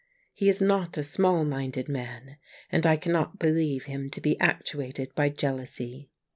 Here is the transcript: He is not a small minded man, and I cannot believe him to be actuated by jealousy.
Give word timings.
He 0.33 0.49
is 0.49 0.63
not 0.63 0.97
a 0.97 1.03
small 1.03 1.45
minded 1.45 1.87
man, 1.87 2.37
and 2.71 2.87
I 2.87 2.97
cannot 2.97 3.37
believe 3.37 3.83
him 3.83 4.09
to 4.09 4.19
be 4.19 4.35
actuated 4.39 5.13
by 5.13 5.29
jealousy. 5.29 6.09